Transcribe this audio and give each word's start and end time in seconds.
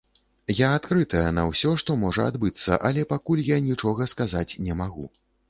Я 0.59 0.69
адкрытая 0.77 1.25
на 1.37 1.43
ўсё, 1.49 1.73
што 1.81 1.97
можа 2.05 2.25
адбыцца, 2.33 2.81
але 2.91 3.05
пакуль 3.13 3.45
я 3.53 3.61
нічога 3.69 4.11
сказаць 4.17 4.49
не 4.65 4.81
магу. 4.83 5.07